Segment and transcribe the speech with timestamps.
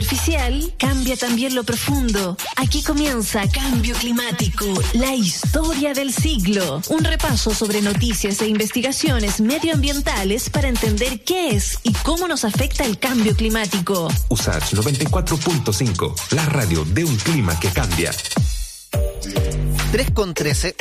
[0.00, 2.36] superficial, cambia también lo profundo.
[2.56, 6.80] Aquí comienza Cambio Climático, la historia del siglo.
[6.88, 12.84] Un repaso sobre noticias e investigaciones medioambientales para entender qué es y cómo nos afecta
[12.84, 14.08] el cambio climático.
[14.30, 18.12] USACH 94.5, la radio de un clima que cambia.
[19.92, 20.76] 3 con 13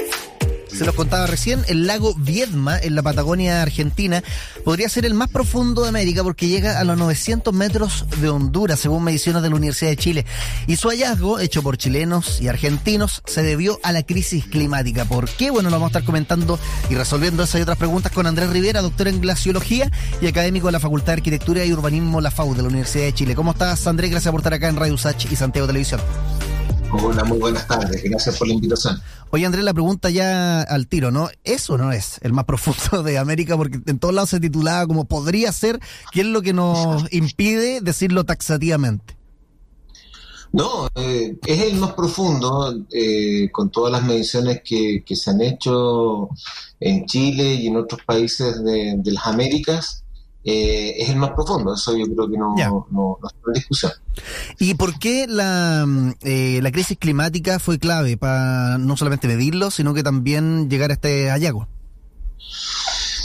[0.80, 4.24] se los contaba recién, el lago Viedma, en la Patagonia Argentina,
[4.64, 8.80] podría ser el más profundo de América porque llega a los 900 metros de Honduras,
[8.80, 10.26] según mediciones de la Universidad de Chile.
[10.68, 15.04] Y su hallazgo, hecho por chilenos y argentinos, se debió a la crisis climática.
[15.04, 15.52] ¿Por qué?
[15.52, 16.58] Bueno, lo vamos a estar comentando
[16.90, 20.72] y resolviendo esas y otras preguntas con Andrés Rivera, doctor en glaciología y académico de
[20.72, 23.36] la Facultad de Arquitectura y Urbanismo La FAU de la Universidad de Chile.
[23.36, 24.12] ¿Cómo estás, Andrés?
[24.12, 26.00] Gracias por estar acá en Radio Usach y Santiago Televisión.
[26.92, 28.02] Hola, muy buenas tardes.
[28.04, 29.00] Gracias por la invitación.
[29.30, 31.30] Oye, Andrés, la pregunta ya al tiro, ¿no?
[31.44, 33.56] ¿Eso no es el más profundo de América?
[33.58, 35.80] Porque en todos lados se titulaba como podría ser.
[36.12, 39.16] ¿Qué es lo que nos impide decirlo taxativamente?
[40.52, 46.30] No, eh, es el más profundo, eh, con todas las mediciones que, se han hecho
[46.80, 50.04] en Chile y en otros países de las Américas.
[50.44, 51.74] Eh, es el más profundo.
[51.74, 52.56] Eso yo creo que no,
[52.92, 53.92] no, está en discusión.
[54.60, 55.86] ¿Y por qué la,
[56.22, 60.94] eh, la crisis climática fue clave para no solamente medirlo, sino que también llegar a
[60.94, 61.68] este hallazgo?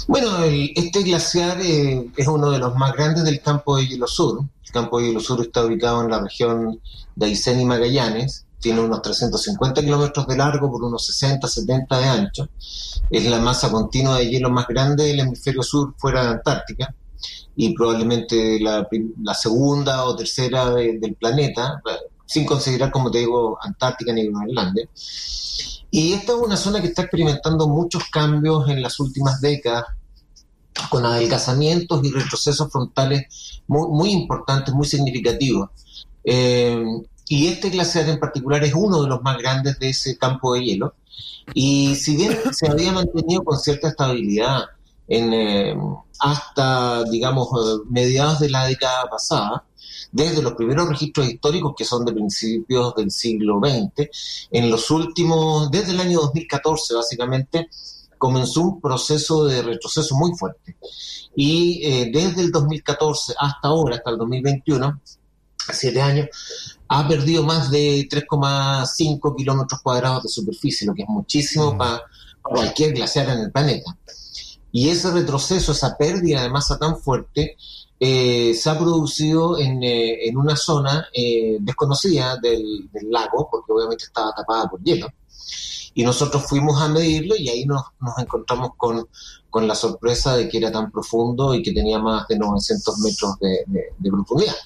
[0.06, 4.44] Bueno, este glaciar eh, es uno de los más grandes del campo de hielo sur.
[4.64, 6.80] El campo de hielo sur está ubicado en la región
[7.14, 8.44] de Aysén y Magallanes.
[8.58, 12.48] Tiene unos 350 kilómetros de largo por unos 60, 70 de ancho.
[13.10, 16.94] Es la masa continua de hielo más grande del hemisferio sur fuera de Antártica
[17.56, 18.86] y probablemente la,
[19.34, 21.80] segunda o tercera del planeta,
[22.26, 24.88] sin considerar, como te digo, Antártica ni Groenlandia.
[25.90, 29.84] Y esta es una zona que está experimentando muchos cambios en las últimas décadas,
[30.90, 35.70] con adelgazamientos y retrocesos frontales muy, muy importantes, muy significativos.
[36.24, 36.84] Eh,
[37.28, 40.64] y este glaciar en particular es uno de los más grandes de ese campo de
[40.64, 40.94] hielo.
[41.54, 44.64] Y si bien se había mantenido con cierta estabilidad
[45.08, 45.76] en, eh,
[46.20, 49.64] hasta, digamos, eh, mediados de la década pasada,
[50.12, 54.08] desde los primeros registros históricos que son de principios del siglo XX,
[54.50, 57.68] en los últimos, desde el año 2014 básicamente,
[58.16, 60.76] comenzó un proceso de retroceso muy fuerte.
[61.36, 65.00] Y eh, desde el 2014 hasta ahora, hasta el 2021,
[65.72, 66.28] siete años,
[66.88, 71.78] ha perdido más de 3,5 kilómetros cuadrados de superficie, lo que es muchísimo mm.
[71.78, 72.02] para
[72.40, 73.96] cualquier glaciar en el planeta.
[74.76, 77.56] Y ese retroceso, esa pérdida de masa tan fuerte,
[78.00, 84.34] eh, se ha producido en, eh, una zona eh, desconocida del, lago, porque obviamente estaba
[84.34, 85.06] tapada por hielo.
[85.94, 87.84] Y nosotros fuimos a medirlo y ahí nos,
[88.18, 89.06] encontramos con,
[89.64, 94.10] la sorpresa de que era tan profundo y que tenía más de 900 metros de
[94.10, 94.56] profundidad.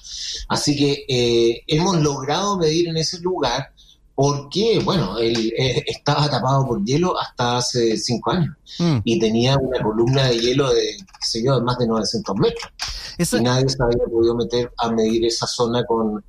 [0.47, 3.73] Así que hemos logrado medir en ese lugar
[4.21, 8.97] porque, bueno, él eh, estaba tapado por hielo hasta hace cinco años mm.
[9.05, 12.69] y tenía una columna de hielo de, qué sé yo, de más de 900 metros.
[13.17, 16.21] Y nadie se había podido meter a medir esa zona con,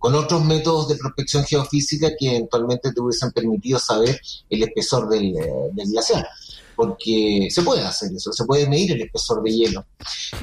[0.00, 4.20] otros métodos de prospección geofísica que eventualmente te hubiesen permitido saber
[4.50, 6.26] el espesor del, eh, del glaciar
[6.76, 9.86] porque se puede hacer eso, se puede medir el espesor de hielo,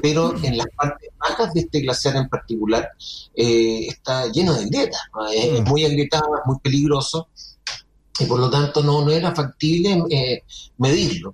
[0.01, 2.89] pero en las partes bajas de este glaciar en particular
[3.35, 5.01] eh, está lleno de grietas,
[5.33, 5.63] es, mm.
[5.69, 7.29] muy agrietado, es muy peligroso,
[8.19, 10.43] y por lo tanto no, no era factible eh,
[10.77, 11.33] medirlo,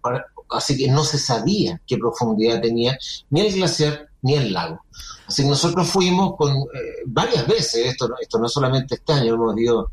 [0.50, 2.98] así que no se sabía qué profundidad tenía
[3.30, 4.84] ni el glaciar ni el lago.
[5.28, 9.58] Así que nosotros fuimos con eh, varias veces, esto, esto no solamente este año, hemos
[9.58, 9.92] ido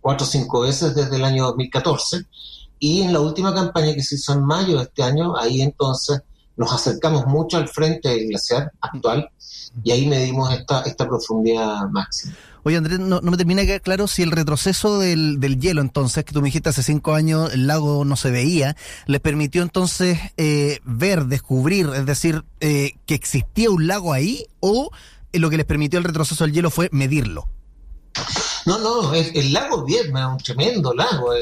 [0.00, 2.24] cuatro o cinco veces desde el año 2014,
[2.78, 6.22] y en la última campaña que se hizo en mayo de este año, ahí entonces
[6.56, 9.30] nos acercamos mucho al frente del glaciar actual
[9.82, 12.34] y ahí medimos esta, esta profundidad máxima.
[12.64, 16.24] Oye, Andrés, no, me termina de quedar claro si el retroceso del, del, hielo, entonces,
[16.24, 20.18] que tú me dijiste hace cinco años, el lago no se veía, les permitió entonces
[20.36, 24.90] eh, ver, descubrir, es decir, eh, que existía un lago ahí, o
[25.32, 27.48] eh, lo que les permitió el retroceso del hielo fue medirlo.
[28.66, 31.32] No, no, el, lago Viedma es un tremendo lago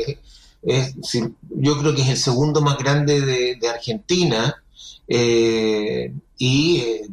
[0.63, 4.63] yo creo que es el segundo más grande de, Argentina
[5.07, 7.09] eh, y eh,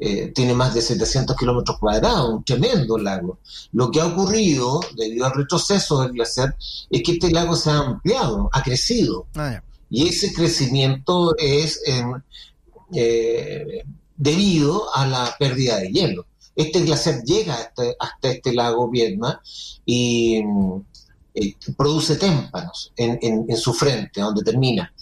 [0.00, 3.38] eh, tiene más de 700 kilómetros cuadrados, un tremendo lago.
[3.72, 6.56] Lo que ha ocurrido debido al retroceso del glaciar
[6.90, 9.26] es que este lago se ha ampliado, ha crecido.
[9.34, 11.80] Ah, y ese crecimiento es
[14.16, 16.26] debido a la pérdida de hielo.
[16.54, 19.40] Este glaciar llega hasta, hasta este lago Viedma
[19.86, 20.42] y
[21.40, 24.92] eh, produce témpanos en, su frente, donde termina.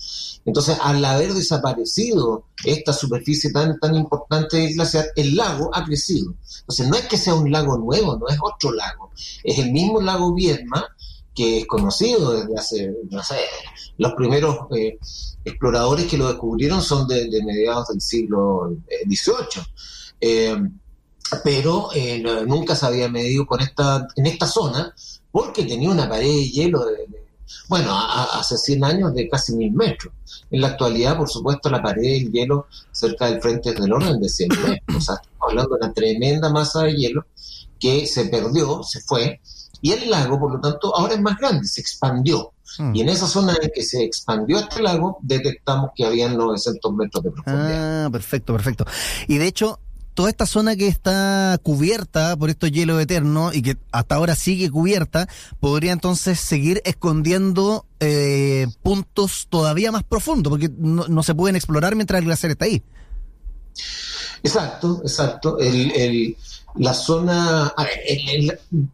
[0.44, 6.34] Entonces, al haber desaparecido esta superficie tan, tan importante del glaciar, el lago ha crecido.
[6.60, 9.10] Entonces, no es que sea un lago nuevo, no es otro lago,
[9.42, 10.86] es el mismo lago Viedma
[11.34, 13.36] que es conocido desde hace, no sé,
[13.98, 14.98] los primeros eh,
[15.44, 18.74] exploradores que lo descubrieron son de, mediados del siglo
[19.06, 19.62] XVIII.
[20.20, 20.56] Eh,
[21.42, 21.90] pero
[22.46, 24.94] nunca se había medido con esta, en esta zona
[25.36, 27.06] porque tenía una pared de hielo de,
[27.68, 30.10] bueno, hace 100 años de casi mil metros.
[30.50, 34.18] En la actualidad, por supuesto, la pared de hielo cerca del frente es del orden
[34.18, 34.96] de 100 metros.
[34.96, 37.26] O sea, estamos hablando de una tremenda masa de hielo
[37.78, 39.42] que se perdió, se fue,
[39.82, 42.54] y el lago, por lo tanto, ahora es más grande, se expandió.
[42.78, 42.94] Mm.
[42.94, 47.24] Y en esa zona en que se expandió este lago, detectamos que había 900 metros
[47.24, 48.06] de profundidad.
[48.06, 48.86] Ah, perfecto, perfecto.
[49.28, 49.80] Y de hecho,
[50.16, 54.70] toda esta zona que está cubierta por estos hielos eternos y que hasta ahora sigue
[54.70, 55.28] cubierta,
[55.60, 62.18] podría entonces seguir escondiendo eh, puntos todavía más profundos, porque no, se pueden explorar mientras
[62.18, 62.82] el glaciar está ahí.
[64.42, 65.58] Exacto, exacto.
[66.76, 67.74] la zona.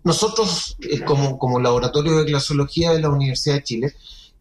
[0.03, 3.95] nosotros, eh, como, como laboratorio de glaciología de la Universidad de Chile,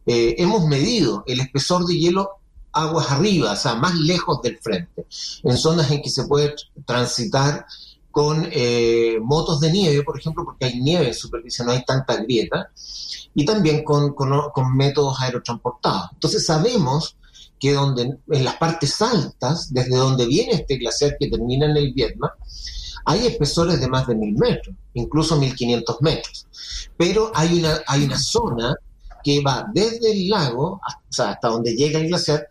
[0.08, 2.41] eh, hemos medido el espesor de hielo
[2.74, 5.06] aguas arriba, o sea, más lejos del frente,
[5.44, 7.66] en zonas en que se puede transitar
[8.12, 12.18] con eh, motos de nieve, por ejemplo, porque hay nieve en superficie, no hay tanta
[12.18, 12.70] grieta,
[13.34, 16.10] y también con, con, métodos aerotransportados.
[16.14, 17.16] Entonces sabemos
[17.58, 21.94] que donde, en las partes altas, desde donde viene este glaciar que termina en el
[21.94, 22.32] Vietnam,
[23.06, 26.48] hay espesores de más de mil metros, incluso 1500 metros.
[26.98, 28.76] Pero hay una, hay una zona
[29.24, 30.80] que va desde el lago
[31.18, 32.48] hasta donde llega el glaciar,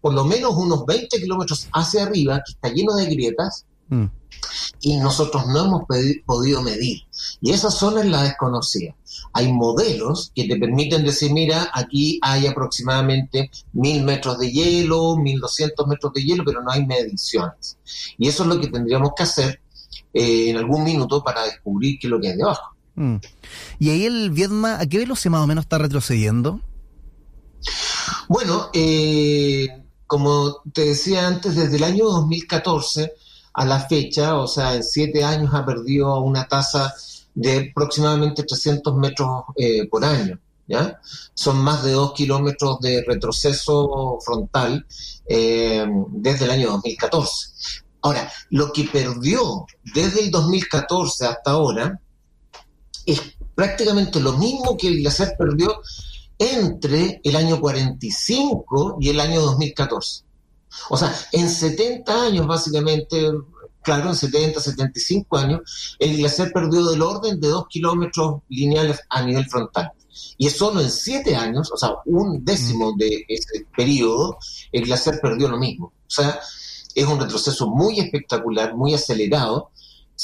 [0.00, 4.04] por lo menos unos 20 kilómetros hacia arriba, que está lleno de grietas, mm.
[4.80, 5.82] y nosotros no hemos
[6.26, 7.02] podido medir.
[7.40, 8.94] Y esa zona es la desconocida.
[9.32, 15.86] Hay modelos que te permiten decir, mira, aquí hay aproximadamente mil metros de hielo, 1200
[15.86, 17.78] metros de hielo, pero no hay mediciones.
[18.18, 19.60] Y eso es lo que tendríamos que hacer
[20.12, 22.73] eh, en algún minuto para descubrir qué es lo que hay debajo.
[22.96, 23.16] Mm.
[23.78, 26.60] ¿Y ahí el Vietma, a qué velocidad más o menos está retrocediendo?
[28.28, 29.68] Bueno, eh,
[30.06, 33.12] como te decía antes, desde el año 2014
[33.54, 36.92] a la fecha, o sea, en siete años ha perdido una tasa
[37.34, 40.38] de aproximadamente 300 metros eh, por año.
[40.66, 40.98] ¿Ya?
[41.34, 44.86] Son más de dos kilómetros de retroceso frontal
[45.26, 47.48] eh, desde el año 2014.
[48.00, 52.00] Ahora, lo que perdió desde el 2014 hasta ahora
[53.06, 53.20] es
[53.54, 55.80] prácticamente lo mismo que el glaciar perdió
[56.38, 60.24] entre el año 45 y el año 2014.
[60.90, 63.30] O sea, en 70 años básicamente,
[63.82, 69.22] claro, en 70, 75 años, el glaciar perdió del orden de 2 kilómetros lineales a
[69.22, 69.92] nivel frontal.
[70.36, 72.98] Y es solo en 7 años, o sea, un décimo mm.
[72.98, 74.38] de ese periodo,
[74.72, 75.86] el glaciar perdió lo mismo.
[75.86, 76.40] O sea,
[76.94, 79.70] es un retroceso muy espectacular, muy acelerado,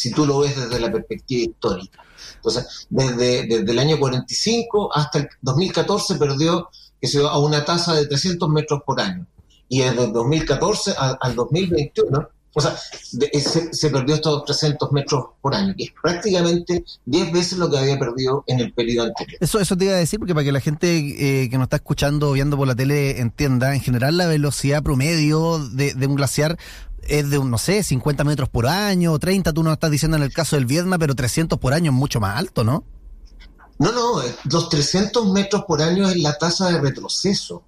[0.00, 2.02] si tú lo ves desde la perspectiva histórica.
[2.36, 7.92] Entonces, desde, desde el año 45 hasta el 2014 perdió que se a una tasa
[7.92, 9.26] de 300 metros por año.
[9.68, 15.74] Y desde el 2014 al, 2021, o sea, se, perdió estos 300 metros por año,
[15.76, 19.36] que es prácticamente 10 veces lo que había perdido en el periodo anterior.
[19.38, 21.76] Eso, eso te iba a decir, porque para que la gente eh, que nos está
[21.76, 26.14] escuchando o viendo por la tele entienda, en general la velocidad promedio de, de un
[26.14, 26.58] glaciar
[27.10, 30.32] es de, no sé, 50 metros por año, 30, tú no estás diciendo en el
[30.32, 32.84] caso del Viedma, pero 300 por año es mucho más alto, ¿no?
[33.78, 37.64] No, no, eh, los 300 metros por año es la tasa de retroceso.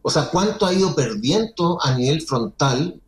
[0.00, 3.00] O sea, cuánto ha ido perdiendo a nivel frontal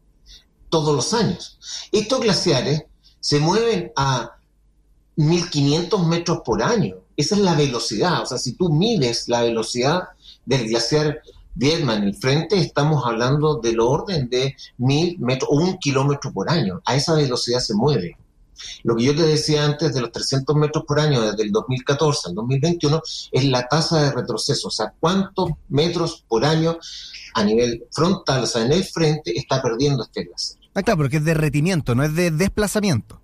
[0.69, 1.59] todos los años.
[1.91, 2.85] Estos glaciares
[3.21, 4.37] se mueven a
[5.17, 6.97] 1500 metros por año.
[7.17, 8.23] Esa es la velocidad.
[8.23, 10.09] O sea, si tú mides la velocidad
[10.45, 11.23] del glaciar
[11.57, 16.51] Viedma en el frente estamos hablando del orden de mil metros o un kilómetro por
[16.51, 16.83] año.
[16.85, 18.19] A esa velocidad se mueve.
[18.83, 22.29] Lo que yo te decía antes de los 300 metros por año desde el 2014
[22.29, 26.79] al 2021 es la tasa de retroceso, o sea, cuántos metros por año
[27.35, 30.61] a nivel frontal, o sea, en el frente, está perdiendo este glaciar.
[30.75, 33.21] Ah, claro, porque es derretimiento, no es de desplazamiento.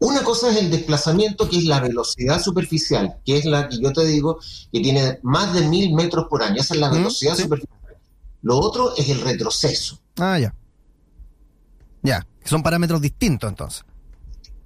[0.00, 3.92] Una cosa es el desplazamiento, que es la velocidad superficial, que es la que yo
[3.92, 4.38] te digo
[4.72, 6.60] que tiene más de mil metros por año.
[6.60, 7.78] Esa es la velocidad superficial.
[8.42, 9.98] Lo otro es el retroceso.
[10.18, 10.54] Ah, ya.
[12.02, 13.84] Ya, son parámetros distintos entonces.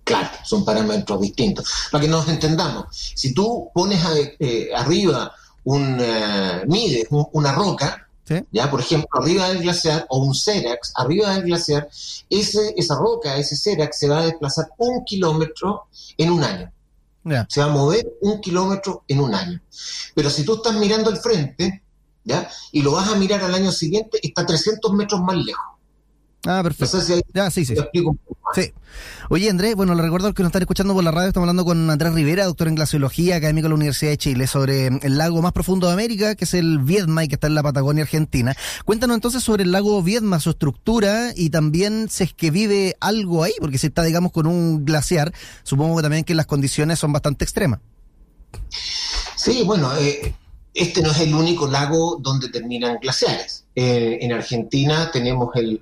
[0.04, 1.70] Claro, son parámetros distintos.
[1.90, 4.04] Para que nos entendamos, si tú pones
[4.38, 5.32] eh, arriba
[5.64, 8.08] un, uh, mides una roca,
[8.50, 11.88] ya, por ejemplo, arriba del glaciar o un Cerax, arriba del glaciar,
[12.30, 15.86] ese, esa roca, ese Cerax se va a desplazar un kilómetro
[16.16, 16.72] en un año.
[17.48, 19.60] Se va a mover un kilómetro en un año.
[20.14, 21.82] Pero si tú estás mirando al frente,
[22.24, 22.48] ¿ya?
[22.72, 25.71] Y lo vas a mirar al año siguiente, está 300 metros más lejos.
[26.44, 26.98] Ah, perfecto.
[27.32, 27.74] ya, sí, sí.
[28.54, 28.72] Sí.
[29.30, 31.88] Oye, Andrés, bueno, le recuerdo que nos están escuchando por la radio, estamos hablando con
[31.88, 35.52] Andrés Rivera, doctor en glaciología, académico de la Universidad de Chile, sobre el lago más
[35.52, 38.56] profundo de América, que es el Viedma y que está en la Patagonia Argentina.
[38.84, 43.44] Cuéntanos entonces sobre el lago Viedma, su estructura y también si es que vive algo
[43.44, 45.32] ahí, porque si está, digamos, con un glaciar,
[45.62, 47.80] supongo que también que las condiciones son bastante extremas.
[49.36, 50.34] Sí, bueno, eh,
[50.74, 53.64] este no es el único lago donde terminan glaciares.
[53.74, 55.80] Eh, en Argentina tenemos el el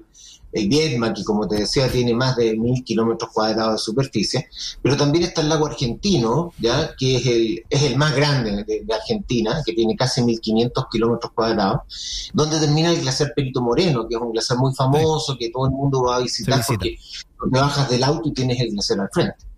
[0.52, 4.48] Viedma, que como te decía tiene más de mil kilómetros cuadrados de superficie,
[4.82, 8.94] pero también está el lago argentino, ya que es el, es el más grande de,
[8.94, 14.20] Argentina, que tiene casi 1500 kilómetros cuadrados, donde termina el glaciar Perito Moreno, que es
[14.20, 16.98] un glaciar muy famoso, que todo el mundo va a visitar porque
[17.52, 19.50] te bajas del auto y tienes el glaciar al frente.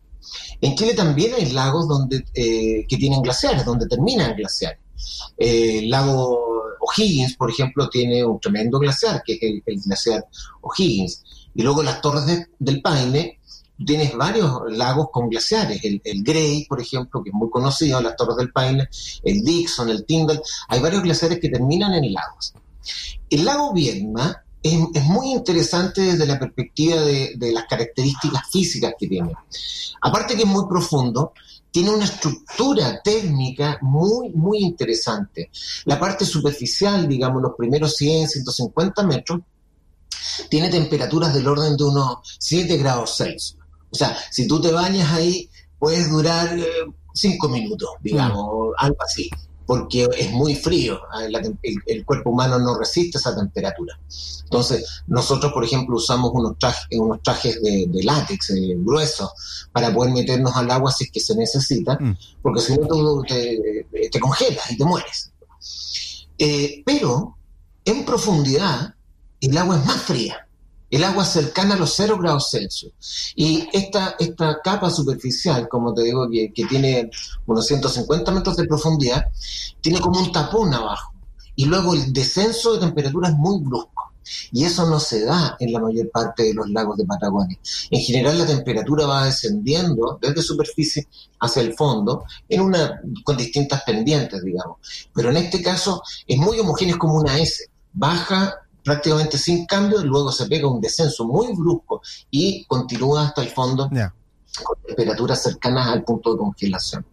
[0.61, 4.79] En Chile también hay lagos donde, eh, que tienen glaciares, donde terminan glaciares.
[5.37, 6.53] Eh, el lago
[6.97, 10.27] O'Higgins, por ejemplo, tiene un tremendo glaciar, que es el, glaciar
[10.61, 11.25] O'Higgins.
[11.55, 13.39] Y luego las torres del Paine,
[13.85, 18.37] tienes varios lagos con glaciares, el, Grey, por ejemplo, que es muy conocido, las Torres
[18.37, 18.89] del Paine,
[19.25, 22.55] el Dixon, el Tyndall, hay varios glaciares que terminan en lagos.
[23.29, 29.33] El lago Viedma es, muy interesante desde la perspectiva de, las características físicas que tiene.
[30.01, 31.33] Aparte que es muy profundo,
[31.73, 35.51] tiene una estructura térmica muy, muy interesante.
[35.87, 39.41] La parte superficial, digamos, los primeros 100, 150 metros,
[40.49, 43.57] tiene temperaturas del orden de unos 7 grados Celsius.
[43.91, 46.57] O sea, si tú te bañas ahí, puedes durar
[47.15, 48.75] 5 eh, minutos, digamos, mm.
[48.79, 49.29] algo así
[49.67, 53.99] porque es muy frío, ah, el, cuerpo humano no resiste esa temperatura.
[54.45, 59.31] Entonces, nosotros, por ejemplo, usamos unos trajes, unos trajes de, látex eh, gruesos
[59.73, 62.17] para poder meternos al agua si es que se necesita, mm.
[62.43, 65.33] porque si no tú te, te, congelas y te mueres.
[66.39, 67.37] Eh, pero
[67.85, 68.95] en profundidad
[69.41, 70.47] el agua es más fría
[70.93, 72.93] el agua cercana a los 0 grados Celsius.
[73.35, 77.11] Y esta, esta capa superficial, como te digo, que, tiene
[77.47, 79.25] unos 150 metros de profundidad,
[79.81, 81.15] tiene como un tapón abajo.
[81.57, 84.13] Y luego el descenso de temperatura es muy brusco.
[84.53, 87.59] Y eso no se da en la mayor parte de los lagos de Patagonia.
[87.91, 91.09] En general la temperatura va descendiendo desde superficie
[91.41, 92.25] hacia el fondo
[93.25, 94.77] con distintas pendientes, digamos.
[95.15, 97.65] Pero en este caso es muy homogéneo, es como una S.
[97.95, 103.43] Baja prácticamente sin cambio, y luego se pega un descenso muy brusco y continúa hasta
[103.43, 103.89] el fondo
[104.63, 107.07] con temperaturas cercanas al punto de congelación.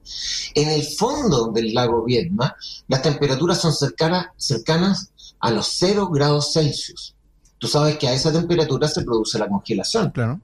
[0.53, 2.55] En el fondo del lago Viedma,
[2.87, 7.15] las temperaturas son cercanas, cercanas a los 0 grados Celsius.
[7.57, 10.11] Tú sabes que a esa temperatura se produce la congelación.
[10.11, 10.39] Claro.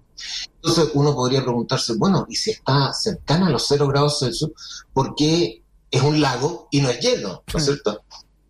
[0.55, 4.51] Entonces uno podría preguntarse, bueno, ¿y si está cercana a los 0 grados Celsius,
[4.93, 7.43] por qué es un lago y no es hielo?
[7.53, 8.03] ¿No es cierto?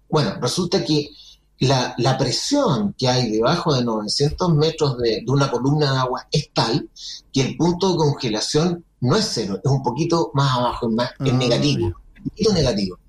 [0.09, 1.09] Bueno, resulta que
[1.59, 6.49] la, la, presión que hay debajo de 900 metros de, una columna de agua es
[6.53, 6.89] tal
[7.31, 11.11] que el punto de congelación no es cero, es un poquito más abajo, es, más,
[11.19, 12.99] ah, negativo, un poquito negativo.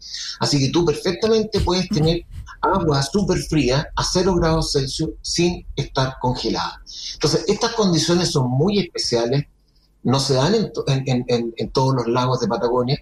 [0.40, 2.24] Así que tú perfectamente puedes tener
[2.60, 6.82] agua súper fría a 0 grados Celsius sin estar congelada.
[7.14, 9.46] Entonces, estas condiciones son muy especiales,
[10.02, 12.98] no se dan en, en, en, todos los lagos de Patagonia,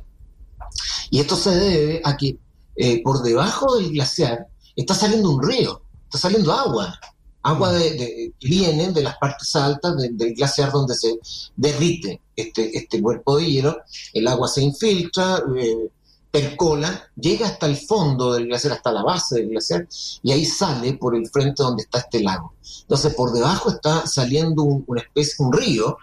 [1.10, 2.38] y esto se debe a que
[2.76, 6.98] eh, por debajo del glaciar está saliendo un río, está saliendo agua,
[7.42, 7.96] agua de,
[8.40, 11.18] que viene de las partes altas del glaciar donde se
[11.56, 15.90] derrite este, este cuerpo de hielo, el agua se infiltra, eh,
[16.30, 19.86] percola, llega hasta el fondo del glaciar, hasta la base del glaciar,
[20.22, 22.54] y ahí sale por el frente donde está este lago.
[22.80, 25.96] Entonces, por debajo está saliendo una especie, un río,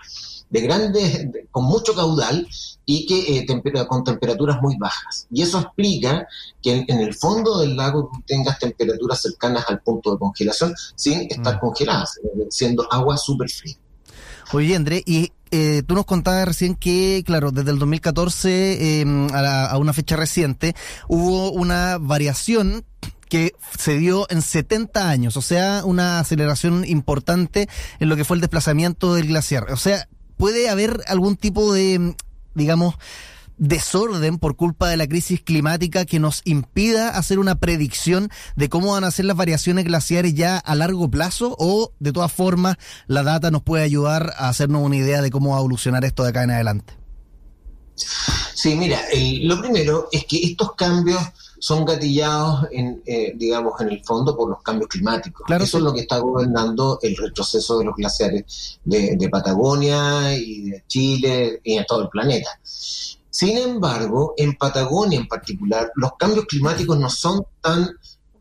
[0.52, 2.48] de grandes, con mucho caudal
[2.86, 3.46] y que eh,
[3.88, 5.28] con temperaturas muy bajas.
[5.32, 6.28] Y eso explica
[6.62, 11.58] que en, el fondo del lago tengas temperaturas cercanas al punto de congelación sin estar
[11.58, 11.60] mm.
[11.60, 13.76] congeladas, eh, siendo agua súper fría.
[14.54, 19.68] Oye, André, y eh, tú nos contabas recién que, claro, desde el 2014 em, a,
[19.68, 20.76] a, una fecha reciente
[21.08, 22.84] hubo una variación
[23.30, 27.70] que se dio en 70 años, o sea, una aceleración importante
[28.02, 29.72] en lo que fue el desplazamiento del glaciar.
[29.72, 32.14] O sea, puede haber algún tipo de,
[32.56, 32.96] digamos,
[33.62, 38.94] desorden por culpa de la crisis climática que nos impida hacer una predicción de cómo
[38.94, 43.22] van a ser las variaciones glaciares ya a largo plazo o de todas formas la
[43.22, 46.30] data nos puede ayudar a hacernos una idea de cómo va a evolucionar esto de
[46.30, 46.96] acá en adelante?
[48.56, 49.00] Sí, mira,
[49.44, 51.22] lo primero es que estos cambios
[51.62, 55.46] son gatillados, en, eh, digamos, en el fondo por los cambios climáticos.
[55.48, 60.84] Eso es lo que está gobernando el retroceso de los glaciares de, Patagonia y de
[60.88, 62.50] Chile y en todo el planeta.
[62.64, 67.92] Sin embargo, en Patagonia en particular, los cambios climáticos no son tan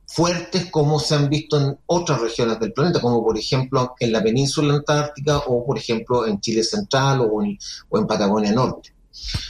[0.07, 4.23] fuertes como se han visto en otras regiones del planeta, como por ejemplo en la
[4.23, 7.59] península antártica o por ejemplo en Chile central o en,
[7.91, 8.95] o en Patagonia norte.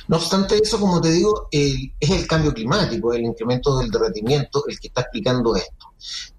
[0.09, 4.79] No obstante eso, como te digo, es el cambio climático, el incremento del derretimiento el
[4.79, 5.87] que está explicando esto.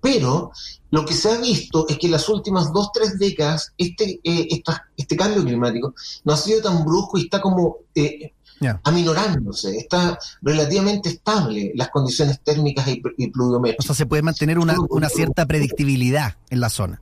[0.02, 0.52] Pero
[0.90, 4.48] lo que se ha visto es que en las últimas dos, tres décadas este, eh,
[4.98, 8.34] este cambio climático no ha sido tan brusco y está como eh,
[8.84, 13.86] aminorándose, está relativamente estable las condiciones térmicas y, pluviométricas.
[13.86, 14.76] O sea, se puede mantener una,
[15.10, 17.02] cierta predictibilidad en la zona.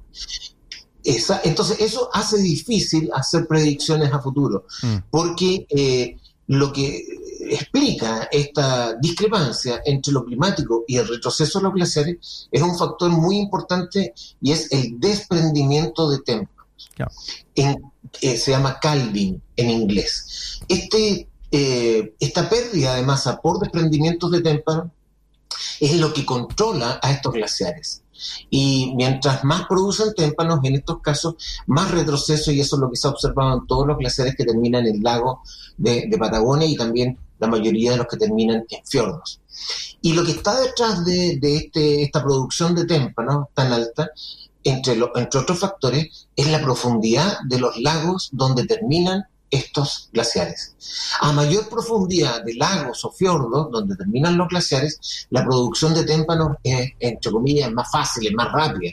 [1.09, 4.97] Esa, entonces, eso hace difícil hacer predicciones a futuro, mm.
[5.09, 7.03] porque eh, lo que
[7.49, 13.09] explica esta discrepancia entre lo climático y el retroceso de los glaciares es un factor
[13.09, 16.65] muy importante y es el desprendimiento de témpanos.
[17.55, 20.61] Eh, se llama calving en inglés.
[20.67, 24.91] Este, eh, esta pérdida de masa por desprendimientos de témpano
[25.79, 28.03] es lo que controla a estos glaciares.
[28.49, 31.35] Y mientras más producen témpanos, en estos casos,
[31.67, 34.45] más retroceso, y eso es lo que se ha observado en todos los glaciares que
[34.45, 35.41] terminan en el lago
[35.77, 39.39] de, Patagonia y también la mayoría de los que terminan en fiordos.
[40.01, 44.11] Y lo que está detrás de, este, esta producción de témpanos tan alta,
[44.63, 50.75] entre, entre otros factores, es la profundidad de los lagos donde terminan estos glaciares.
[51.21, 56.57] A mayor profundidad de lagos o fiordos, donde terminan los glaciares, la producción de témpanos
[56.63, 58.91] es, entre comillas, más fácil, es más rápida.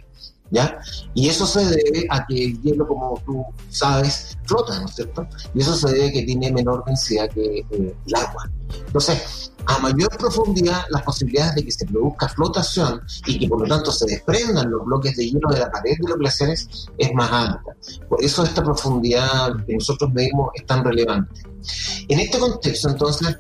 [0.49, 0.79] ¿Ya?
[1.13, 5.27] Y eso se debe a que el hielo, como tú sabes, flota, ¿no es cierto?
[5.53, 7.67] Y eso se debe a que tiene menor densidad que eh,
[8.07, 8.49] el agua.
[8.87, 13.67] Entonces, a mayor profundidad, las posibilidades de que se produzca flotación y que por lo
[13.67, 17.31] tanto se desprendan los bloques de hielo de la pared de los glaciares es más
[17.31, 17.77] alta.
[18.09, 21.43] Por eso esta profundidad que nosotros medimos es tan relevante.
[22.09, 23.37] En este contexto, entonces,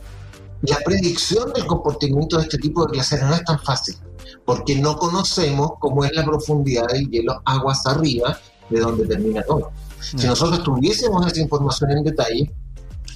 [0.63, 3.97] la predicción del comportamiento de este tipo de glaciares no es tan fácil,
[4.45, 9.71] porque no conocemos cómo es la profundidad del hielo aguas arriba de donde termina todo.
[10.01, 12.53] Si nosotros tuviésemos esa información en detalle,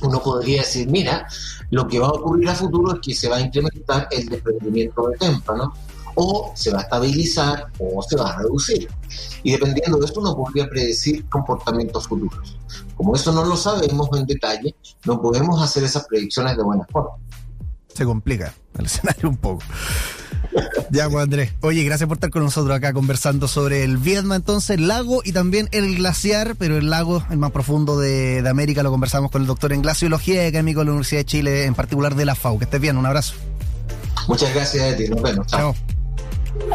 [0.02, 1.26] uno podría decir, mira,
[1.70, 5.08] lo que va a ocurrir a futuro es que se va a incrementar el desprendimiento
[5.08, 5.72] de témpano,
[6.14, 8.88] o se va a estabilizar o se va a reducir.
[9.42, 12.58] Y dependiendo de esto uno podría predecir comportamientos futuros.
[12.96, 17.16] Como eso no lo sabemos en detalle, no podemos hacer esas predicciones de buena forma.
[17.94, 19.62] Se complica el escenario un poco.
[20.90, 21.52] Ya, pues Andrés.
[21.60, 25.32] Oye, gracias por estar con nosotros acá conversando sobre el Vietnam, entonces, el lago y
[25.32, 29.46] también el glaciar, pero el lago, el más profundo de, América, lo conversamos con el
[29.46, 32.58] doctor en glaciología y químico de la Universidad de Chile, en particular de la FAU.
[32.58, 33.34] Que estés bien, un abrazo.
[34.26, 35.46] Muchas gracias a ti, nos vemos.
[35.46, 35.74] Chao.